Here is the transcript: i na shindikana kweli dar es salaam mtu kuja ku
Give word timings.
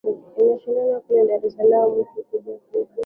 i 0.09 0.09
na 0.09 0.59
shindikana 0.61 0.95
kweli 1.05 1.27
dar 1.27 1.41
es 1.47 1.53
salaam 1.57 1.89
mtu 1.99 2.19
kuja 2.29 2.53
ku 2.59 2.75